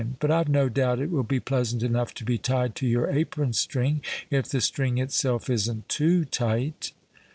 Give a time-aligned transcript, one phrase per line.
[0.17, 3.53] But I've no doubt it will be pleasant enough to be tied to your apron
[3.53, 6.91] string—if the string itself isn't too tight."